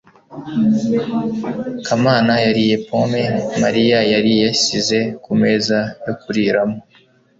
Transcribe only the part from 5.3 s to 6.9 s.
meza yo kuriramo